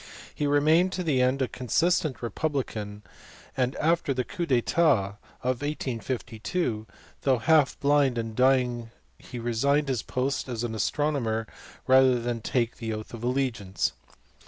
He 0.33 0.47
remained 0.47 0.91
to 0.93 1.03
the 1.03 1.21
end 1.21 1.43
a 1.43 1.47
consistent 1.47 2.23
republican, 2.23 3.03
and 3.55 3.75
after 3.75 4.15
the 4.15 4.23
coup 4.23 4.47
d 4.47 4.57
etat 4.59 5.17
of 5.43 5.61
1852 5.61 6.87
though 7.21 7.37
half 7.37 7.79
blind 7.79 8.17
and 8.17 8.35
dying 8.35 8.89
he 9.19 9.37
resigned 9.37 9.89
his 9.89 10.01
post 10.01 10.49
as 10.49 10.63
astronomer 10.63 11.45
rather 11.85 12.19
than 12.19 12.41
take 12.41 12.77
the 12.77 12.91
oath 12.93 13.13
of 13.13 13.23
allegiance. 13.23 13.93